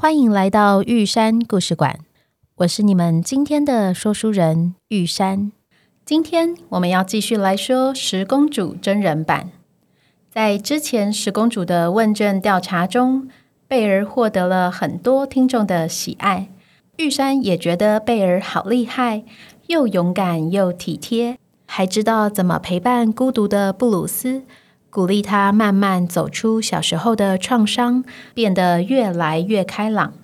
[0.00, 1.98] 欢迎来到玉山故事馆，
[2.58, 5.50] 我是你们今天的说书人玉山。
[6.04, 9.50] 今天我们要继续来说《十公主》真人版。
[10.30, 13.28] 在之前《十公主》的问卷调查中，
[13.66, 16.46] 贝儿获得了很多听众的喜爱。
[16.98, 19.24] 玉山也觉得贝儿好厉害，
[19.66, 24.44] 又勇敢又体贴，还知道怎么陪伴孤独的布鲁斯。
[24.90, 28.02] 鼓励他慢慢走出小时候的创伤，
[28.34, 30.14] 变得越来越开朗。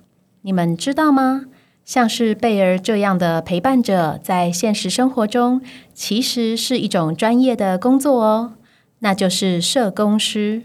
[0.43, 1.47] 你们知道吗？
[1.85, 5.61] 像是贝儿这样的陪伴者，在现实生活中
[5.93, 8.55] 其实是一种专业的工作哦，
[9.01, 10.63] 那就是社工师。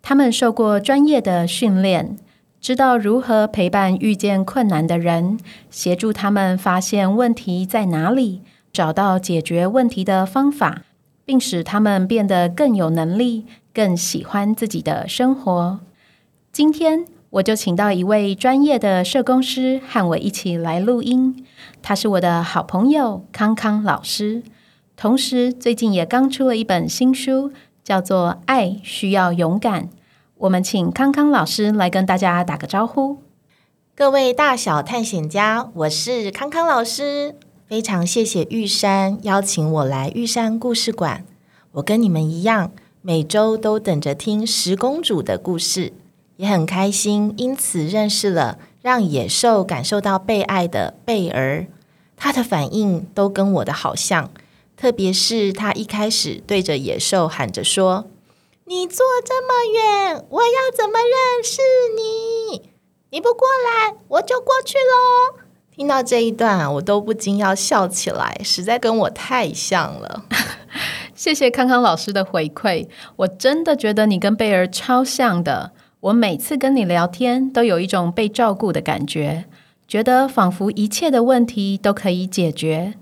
[0.00, 2.16] 他们受过专业的训练，
[2.58, 5.38] 知道如何陪伴遇见困难的人，
[5.70, 8.40] 协助他们发现问题在哪里，
[8.72, 10.84] 找到解决问题的方法。
[11.26, 15.80] 并使他们变得更有能力，更喜欢自己的生活。
[16.52, 21.44] 今天我就请到一位专业的社工师和我一起来录音。
[21.82, 24.42] 他是我的好朋友康康老师，
[24.96, 29.84] 同时最近也刚出了一本新书，叫做《爱需要勇敢》。
[30.38, 33.18] 我们请康康老师来跟大家打个招呼。
[33.94, 37.34] 各位大小探险家，我是康康老师。
[37.68, 41.26] 非常谢谢玉山邀请我来玉山故事馆。
[41.72, 42.70] 我跟你们一样，
[43.02, 45.92] 每周都等着听十公主的故事，
[46.36, 51.66] 也很开心，因此认识了让野兽感受到被爱的贝儿。
[52.16, 54.30] 她的反应都跟我的好像，
[54.76, 58.06] 特别是她一开始对着野兽喊着说
[58.66, 61.60] ：“你坐这么远，我要怎么认识
[61.96, 62.70] 你？
[63.10, 65.42] 你不过来，我就过去喽。”
[65.76, 70.24] 听到这一段啊，我都不禁要笑起来，实在跟我太像了。
[71.14, 75.72] 谢谢康康老师的回馈，我真的觉得你跟贝儿超像的。
[76.00, 79.44] 我每次跟你聊天，都有一种被照顾的感觉，
[79.86, 82.94] 觉得仿佛一切的问题都可以解决。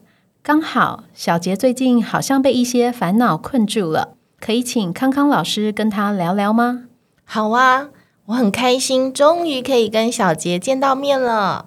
[0.42, 6.86] 刚好小杰最近好像被一些烦恼困住了，可以请康康老师跟他聊聊吗？
[7.24, 7.90] 好啊，
[8.26, 11.66] 我很开心，终于可以跟小杰见到面了。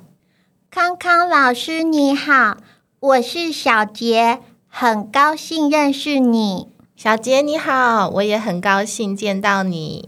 [0.79, 2.57] 康康老师你好，
[2.99, 6.67] 我是小杰，很高兴认识你。
[6.95, 10.07] 小杰你好，我也很高兴见到你。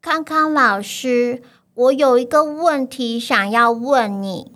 [0.00, 1.42] 康康老师，
[1.74, 4.52] 我有一个问题想要问你。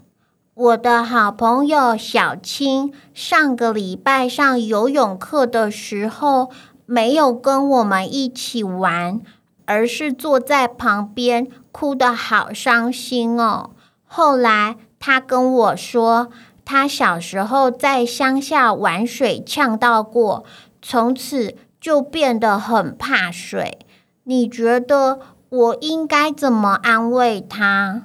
[0.55, 6.51] 我的好朋友小青上个礼拜上游泳课的时候，
[6.87, 9.21] 没有跟我们一起玩，
[9.67, 13.73] 而是坐在旁边，哭得好伤心哦。
[14.07, 14.77] 后来。
[15.01, 16.31] 他跟我说，
[16.65, 20.45] 他小时候在乡下玩水呛到过，
[20.83, 23.79] 从此就变得很怕水。
[24.25, 25.19] 你觉得
[25.49, 28.03] 我应该怎么安慰他？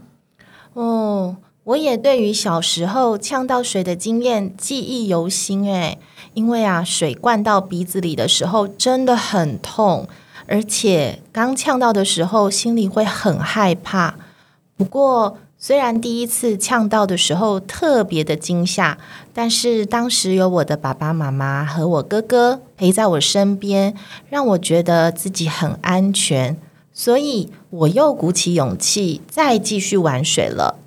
[0.74, 1.36] 哦，
[1.66, 6.00] 我也对于小时候呛到水的经验记忆犹新诶，
[6.34, 10.08] 因为啊，水灌到鼻子里的时候真的很痛，
[10.48, 14.16] 而且刚呛到的时候心里会很害怕。
[14.78, 18.98] 不过，虽然第一次呛到的时候特别的惊吓，
[19.34, 23.96] 但是当时有我的爸爸妈妈和我哥哥陪在我身边，
[24.30, 26.58] 让我觉得自己很安全，
[26.94, 30.78] 所以我又鼓起勇气再继续玩水了。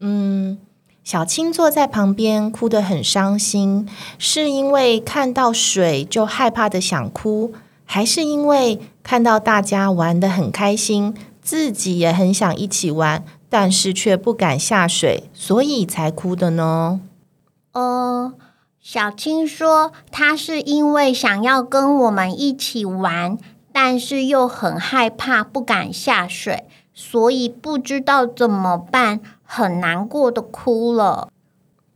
[0.00, 0.56] 嗯，
[1.04, 3.86] 小青坐在旁边哭得很伤心，
[4.18, 7.52] 是因为看到水就害怕的想哭，
[7.84, 11.12] 还是因为看到大家玩得很开心，
[11.42, 13.22] 自己也很想一起玩？
[13.52, 17.02] 但是却不敢下水，所以才哭的呢。
[17.72, 18.32] 呃，
[18.80, 23.36] 小青说，她是因为想要跟我们一起玩，
[23.70, 26.64] 但是又很害怕，不敢下水，
[26.94, 31.28] 所以不知道怎么办，很难过的哭了。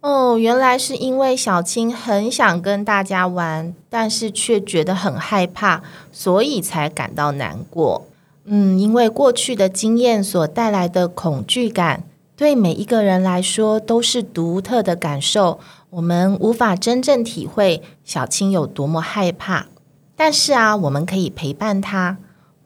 [0.02, 5.82] 哦，原来是因为小青很想跟大家玩，但是却觉得很害怕，
[6.12, 8.04] 所以才感到难过。
[8.48, 12.04] 嗯，因为过去的经验所带来的恐惧感，
[12.36, 15.58] 对每一个人来说都是独特的感受。
[15.90, 19.66] 我们无法真正体会小青有多么害怕，
[20.14, 22.18] 但是啊，我们可以陪伴她。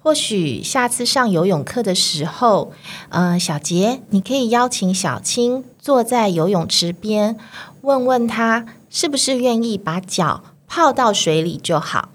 [0.03, 2.73] 或许下次上游泳课的时候，
[3.11, 7.37] 呃，小杰，你可以邀请小青坐在游泳池边，
[7.83, 12.09] 问问他是不是愿意把脚泡到水里就好，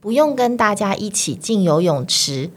[0.00, 2.50] 不用跟大家一起进游泳池。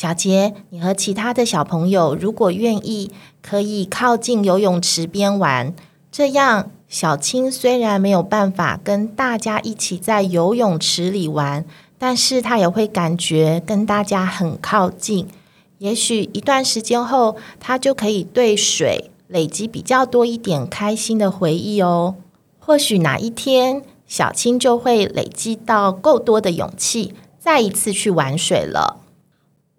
[0.00, 3.10] 小杰，你和其他的小朋友如果愿意，
[3.42, 5.74] 可以靠近游泳池边玩，
[6.10, 11.66] 这样小青虽然没有办法跟大家一起在游泳池里玩。
[11.98, 15.28] 但是他也会感觉跟大家很靠近，
[15.76, 22.14] 也许一段时间后，他就可以对水累积比较多一点开心的回忆哦。
[22.58, 28.99] 或许哪一天，小青就会累积到够多的勇气，再一次去玩水了。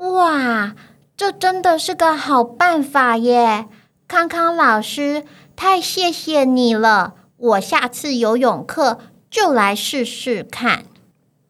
[0.01, 0.73] 哇，
[1.15, 3.67] 这真的是个好办法耶！
[4.07, 5.23] 康康老师，
[5.55, 8.97] 太谢谢你了，我下次游泳课
[9.29, 10.85] 就来试试看。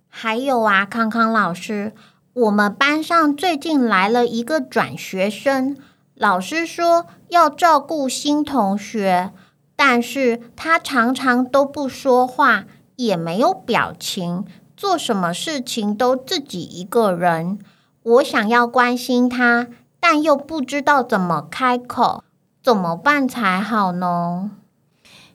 [0.10, 1.94] 还有啊，康康老师，
[2.34, 5.78] 我们班上最近来了一个转学生，
[6.14, 9.32] 老师说要照顾新同学，
[9.78, 12.66] 但是他常常都不说话，
[12.98, 14.44] 也没有表情，
[14.76, 17.58] 做什么事情都自己一个人。
[18.04, 19.68] 我想要关心他，
[20.00, 22.24] 但又不知道怎么开口，
[22.64, 24.52] 怎么办才好呢？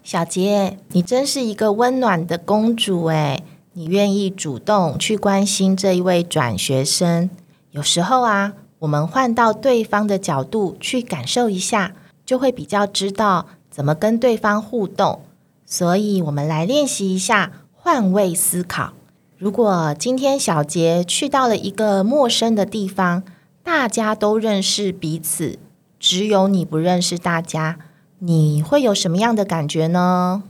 [0.03, 3.45] 小杰，你真是一个温暖的公主诶。
[3.75, 7.31] 你愿意主动去关心这一位转学生，
[7.71, 11.93] 有时候啊，我们换到对方的角度去感受一下，
[12.25, 15.21] 就会比较知道怎么跟对方互动。
[15.65, 18.93] 所以，我们来练习一下换位思考。
[19.38, 23.23] 如果今天小杰去到了一个陌生的地方，
[23.62, 25.59] 大家都认识彼此，
[25.99, 27.79] 只有你不认识大家，
[28.21, 30.43] 你会有什么样的感觉呢？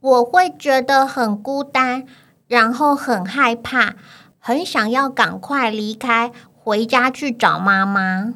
[0.00, 2.06] 我会觉得很孤单。
[2.48, 3.94] 然后很害怕，
[4.38, 8.34] 很想要赶快离开，回家去找妈妈。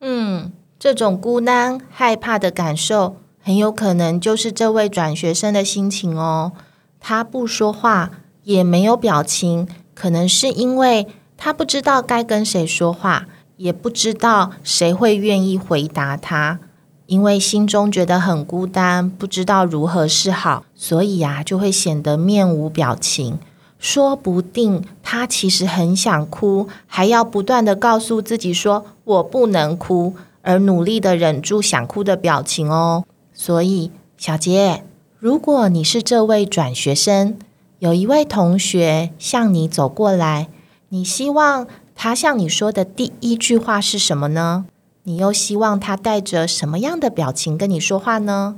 [0.00, 6.52] 嗯，这种孤单、害怕的感受，很有可能就是这位转学生的心情哦。
[6.98, 8.12] 他不说话，
[8.44, 11.06] 也没有表情，可能是因为
[11.36, 13.26] 他不知道该跟谁说话，
[13.56, 16.60] 也不知道谁会愿意回答他。
[17.06, 23.38] 因为心中觉得很孤单，不知道如何是好，所以呀、就会显得面无表情。
[23.78, 33.04] 说不定他其实很想哭，还要不断地告诉自己说“我不能哭”，而努力地忍住想哭的表情哦。
[33.34, 34.84] 所以，小杰，
[35.18, 37.36] 如果你是这位转学生，
[37.84, 40.48] 有一位同学向你走过来，
[40.88, 44.64] 你希望他向你说的第一句话是什么呢？
[45.02, 48.56] 你又希望他带着什么样的表情跟你说话呢？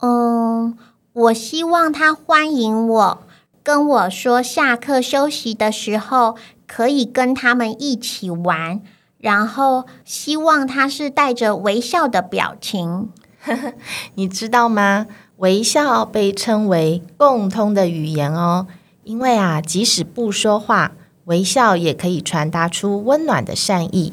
[0.00, 0.76] 嗯，
[1.14, 3.22] 我希望他欢迎我，
[3.62, 8.82] 跟我说下课休息的时候可以跟他们一起玩，
[9.16, 13.08] 然后希望他是带着微笑的表情。
[14.16, 15.06] 你知道吗？
[15.42, 18.68] 微笑被称为共通的语言哦，
[19.02, 20.92] 因为啊，即使不说话，
[21.24, 24.12] 微笑也可以传达出温暖的善意。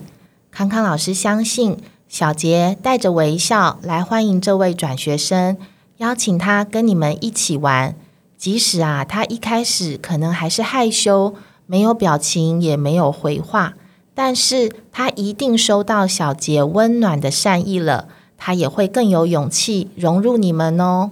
[0.50, 1.78] 康康老师相信，
[2.08, 5.56] 小杰带着微笑来欢迎这位转学生，
[5.98, 7.94] 邀请他跟你们一起玩。
[8.36, 11.36] 即使啊，他一开始可能还是害羞，
[11.68, 13.76] 没有表情，也没有回话，
[14.16, 18.08] 但是他一定收到小杰温暖的善意了，
[18.40, 21.12] 他也会更有勇气融入你们哦。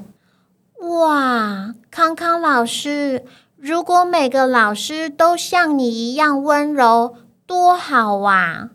[0.80, 3.24] 哇，康康老师，
[3.58, 7.16] 如果每个老师都像你一样温柔，
[7.46, 8.70] 多好啊！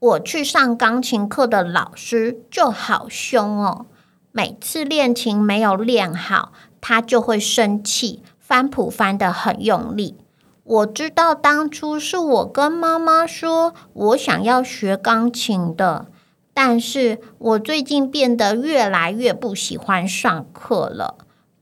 [0.00, 3.86] 我去上钢琴课的老师就好凶哦，
[4.32, 10.16] 每次练琴没有练好，他就会生气，翻谱翻得很用力。
[10.64, 16.06] 我知道当初是我跟妈妈说我想要学钢琴的，
[16.54, 21.16] 但是我最近变得越来越不喜欢上课了，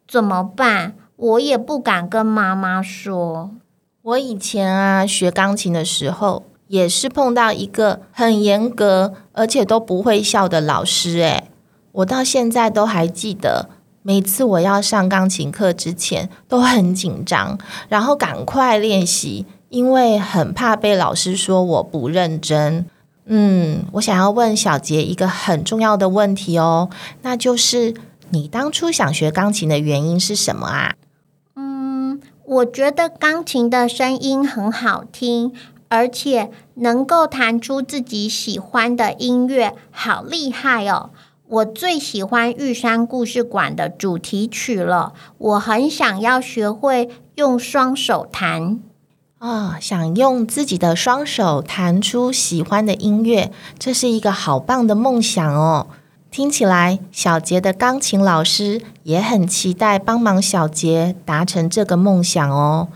[0.06, 0.94] 怎么办？
[1.16, 3.50] 我也不敢跟妈妈说。
[4.02, 6.44] 我以前啊，学钢琴的时候。
[6.68, 11.18] 也是碰到一个很严格，而且都不会笑的老师。
[11.18, 11.50] 诶，
[11.92, 13.68] 我到现在都还记得，
[14.00, 17.58] 每次我要上钢琴课之前都很紧张，
[17.90, 22.86] 然后赶快练习，因为很怕被老师说我不认真。
[23.26, 26.90] 嗯，我想要问小杰一个很重要的问题哦，
[27.22, 27.94] 那就是
[28.30, 30.94] 你当初想学钢琴的原因是什么啊？
[31.56, 35.52] 嗯，我觉得钢琴的声音很好听。
[35.94, 41.10] 而且能够弹出自己喜欢的音乐，好厉害哦！
[41.46, 48.80] 我最喜欢玉山故事馆的主题曲了，我很想要学会用双手弹。
[49.42, 55.88] 啊、想用自己的双手弹出喜欢的音乐，这是一个好棒的梦想哦。
[56.30, 62.86] 听起来，小杰的钢琴老师也很期待帮忙小杰达成这个梦想哦。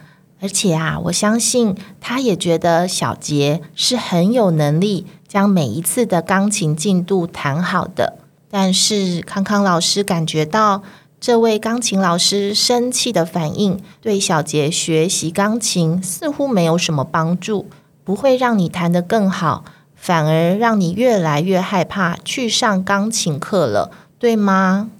[0.40, 8.20] 而且啊，我相信他也觉得小杰是很有能力将每一次的钢琴进度弹好的。
[8.48, 10.84] 但是康康老师感觉到，
[11.18, 17.66] 这位钢琴老师生气的反应，对小杰学习钢琴似乎没有什么帮助，
[18.04, 24.90] 不会让你弹得更好，反而让你越来越害怕去上钢琴课了，对吗？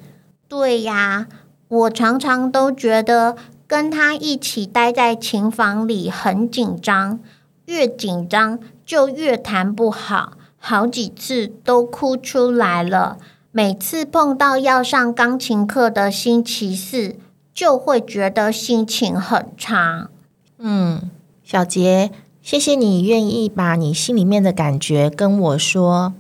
[0.49, 1.27] 对呀，
[1.69, 7.21] 我常常都觉得跟他一起待在琴房里很紧张，
[7.67, 13.19] 越紧张就越弹不好，好几次都哭出来了。
[13.57, 17.17] 每次碰到要上钢琴课的星期四，
[17.55, 20.11] 就会觉得心情很差。
[20.59, 21.09] 嗯，
[21.43, 22.11] 小杰，
[22.43, 26.13] 谢谢你愿意把你心里面的感觉跟我说。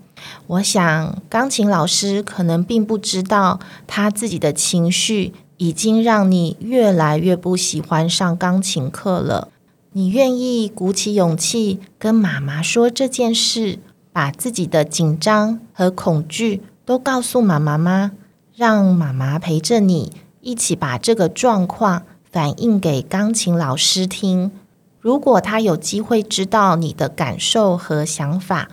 [0.46, 9.48] 我想，钢琴老师可能并不知道，他自己的情绪已经让你越来越不喜欢上钢琴课了。
[9.92, 13.78] 你愿意鼓起勇气跟妈妈说这件事，
[14.10, 16.62] 把自己的紧张和恐惧。
[16.86, 18.12] 都告诉妈妈吗？
[18.54, 24.50] 让妈妈陪着你一起把这个状况反映给钢琴老师听。
[25.00, 28.68] 如果他有机会知道你的感受和想法，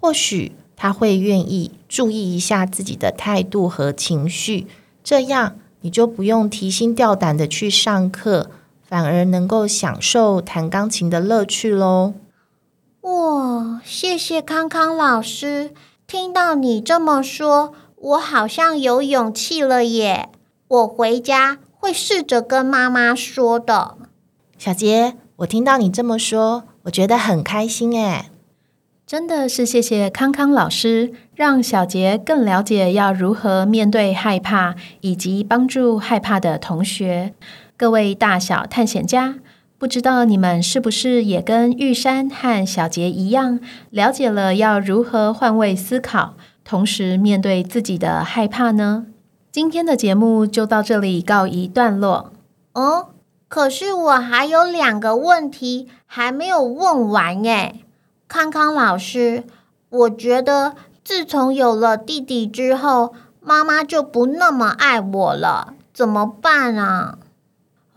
[0.00, 4.66] 或许他会愿意注意一下自己的态度和情绪。
[5.04, 8.50] 这样你就不用提心吊胆的去上课，
[8.82, 12.14] 反而能够享受弹钢琴的乐趣喽。
[13.02, 15.70] 哇，谢谢康康老师。
[16.10, 20.30] 听到你这么说，我好像有勇气了耶！
[20.66, 23.98] 我回家会试着跟妈妈说的。
[24.56, 28.30] 小杰，我听到你这么说，我觉得很开心诶。
[29.06, 37.34] 真的是谢谢康康老师，让小杰更了解要如何面对害怕，以及帮助害怕的同学。
[37.76, 39.34] 各位大小探险家。
[39.78, 49.06] 不知道你们是不是也跟玉山和小杰一样，了解了要如何换位思考，同时面对自己的害怕呢？
[49.52, 52.32] 今天的节目就到这里告一段落。
[52.72, 53.10] 哦，
[53.46, 57.76] 可是我还有两个问题还没有问完耶。
[58.26, 59.44] 康康老师，
[59.90, 67.18] 我觉得自从有了弟弟之后，妈妈就不那么爱我了，怎么办啊？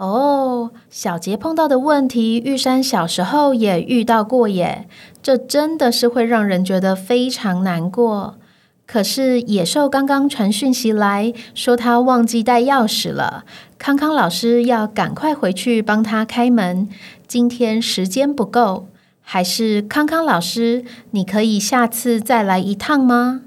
[0.01, 4.87] 哦，小杰碰到的问题，玉山小时候也遇到过耶。
[5.21, 8.39] 这真的是会让人觉得非常难过。
[8.87, 13.43] 可是野兽刚刚传讯息来说，他忘记带钥匙了。
[13.77, 16.89] 康康老师要赶快回去帮他开门。
[17.27, 18.87] 今天时间不够，
[19.21, 23.41] 还是康康老师，你可以下次再来一趟吗？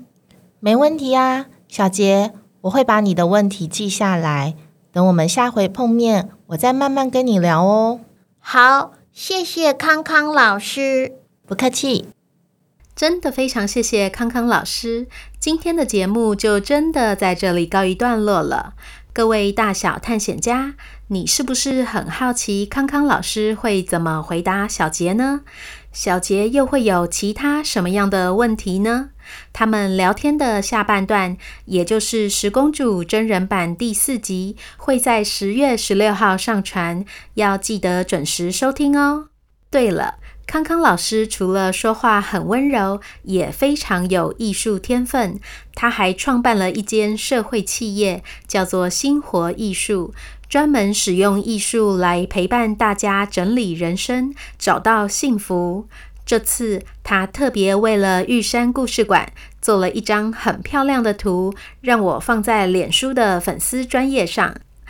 [0.60, 2.30] 没问题啊，小杰，
[2.60, 4.54] 我会把你的问题记下来。
[4.92, 8.00] 等我们下回碰面，我再慢慢跟你聊哦。
[8.38, 11.12] 好，谢谢康康老师。
[11.46, 12.06] 不客气。
[12.94, 15.08] 真的非常谢谢康康老师。
[15.40, 18.74] 今天的节目就真的在这里告一段落了。
[19.14, 20.74] 各位大小探险家，
[21.06, 25.42] 你是不是很好奇康康老师会怎么回答小杰呢？
[25.92, 29.10] 小杰又会有其他什么样的问题呢？
[29.52, 37.04] 他们聊天的下半段，也就是《十公主》真人版第四集，会在十月十六号上传，
[37.34, 39.28] 要记得准时收听哦。
[39.70, 45.40] 对了，康康老师除了说话很温柔，也非常有艺术天分。
[45.74, 50.14] 他还创办了一间社会企业，叫做“星活艺术”。
[50.48, 55.88] 专门使用艺术来陪伴大家整理人生，找到幸福。
[56.24, 64.54] 这次他特别为了玉山故事馆做了一张很漂亮的图，让我放在脸书的粉丝专页上。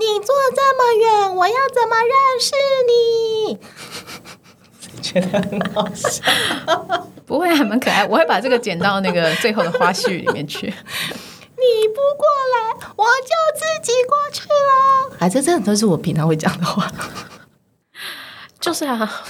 [0.00, 2.56] 你坐这么远，我要怎么认识
[2.88, 3.58] 你？
[5.02, 6.22] 觉得很好笑。
[7.26, 8.04] 不会，还蛮可爱。
[8.06, 10.66] 我会把这个剪到那个最后的花絮里面去。
[10.66, 10.72] 你
[11.88, 15.16] 不过来，我就自己过去了。
[15.18, 16.90] 啊，这真的都是我平常会讲的话。
[18.58, 19.22] 就是啊，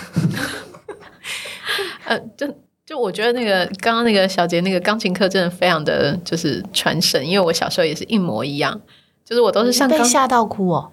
[2.06, 2.46] 呃，就
[2.86, 8.80] 就我觉得那个刚刚那个小杰那个钢琴课真的非常的就是传神，因为我小时候也是一模一样，
[9.30, 10.90] 就是我都是上被吓到哭哦，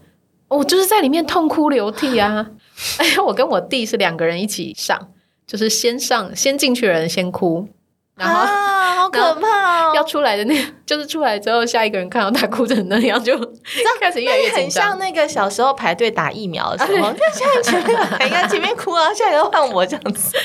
[0.47, 2.51] 我就是在里面痛哭流涕啊！
[2.99, 5.09] 哎呀，我跟我弟是两个人一起上，
[5.45, 7.67] 就是先上先进去的人先哭，
[8.15, 8.39] 然后。
[8.41, 9.93] 啊好 可怕哦！
[9.95, 13.37] 要出来的那，就是出来之后，下一个人看到他哭成那样，就
[14.01, 14.49] 开始越来越。
[14.51, 20.35] 很像那个小时候排队打疫苗的时候，现在前面排在前面哭啊， 现在要换我这样子。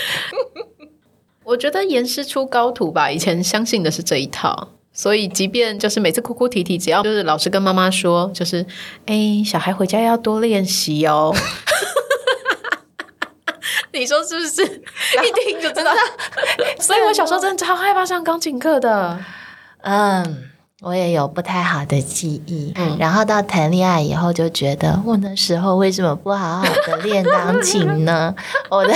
[1.44, 8.64] 我觉得严师出高徒吧，以前相信的是这一套，所以即便就是每次哭哭啼啼，只要就是老师跟妈妈说，就是
[9.06, 11.34] 哎，小孩回家要多练习哦。
[13.94, 14.64] 你说是不是？
[14.64, 15.92] 一听就知道。
[16.80, 19.18] 所以我小时候真的超害怕上钢琴课的。
[19.80, 20.50] 嗯，
[20.82, 22.72] 我也有不太好的记忆。
[22.74, 28.34] 嗯，然后到谈恋爱以后，就觉得我那时候为什么不好好的练钢琴呢？
[28.68, 28.92] 我的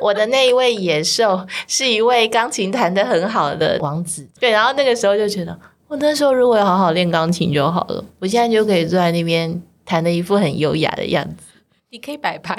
[0.00, 4.26] 我的那一位野兽是一位钢琴弹得很好的王子。
[4.38, 8.04] 对，然后那个时候就觉得，我那时候如果要好好练钢琴就好了。
[8.20, 11.44] 我现在就可以坐在那边弹的一副很优雅的样子。
[11.90, 12.56] 你可以摆拍。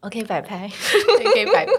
[0.00, 0.68] 我可以摆拍，
[1.32, 1.72] 可以摆拍。